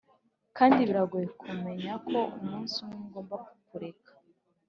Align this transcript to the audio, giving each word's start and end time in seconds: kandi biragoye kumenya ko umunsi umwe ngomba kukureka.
kandi 0.57 0.79
biragoye 0.87 1.27
kumenya 1.39 1.93
ko 2.09 2.19
umunsi 2.39 2.75
umwe 2.83 2.99
ngomba 3.07 3.35
kukureka. 3.47 4.11